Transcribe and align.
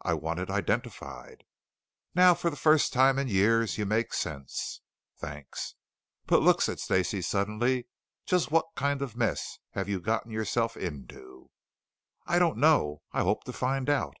"I 0.00 0.14
want 0.14 0.40
it 0.40 0.50
identified." 0.50 1.44
"Now, 2.16 2.34
for 2.34 2.50
the 2.50 2.56
first 2.56 2.92
time 2.92 3.16
in 3.16 3.28
years, 3.28 3.78
you 3.78 3.86
make 3.86 4.12
sense." 4.12 4.80
"Thanks." 5.18 5.76
"But 6.26 6.42
look," 6.42 6.60
said 6.60 6.80
Stacey 6.80 7.22
suddenly, 7.22 7.86
"just 8.26 8.50
what 8.50 8.66
kind 8.74 9.02
of 9.02 9.14
mess 9.16 9.60
have 9.74 9.88
you 9.88 10.00
gotten 10.00 10.32
yourself 10.32 10.76
into?" 10.76 11.48
"I 12.26 12.40
don't 12.40 12.58
know. 12.58 13.02
I 13.12 13.22
hope 13.22 13.44
to 13.44 13.52
find 13.52 13.88
out." 13.88 14.16